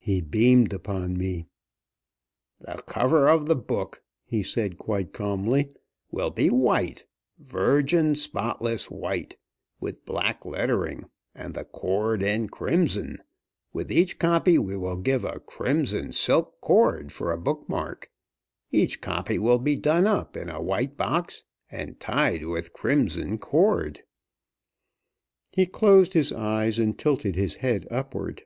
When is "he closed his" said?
25.50-26.30